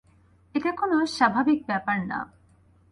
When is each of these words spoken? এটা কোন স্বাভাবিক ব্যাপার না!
এটা 0.55 0.71
কোন 0.71 0.91
স্বাভাবিক 1.15 1.59
ব্যাপার 1.67 1.97
না! 2.07 2.19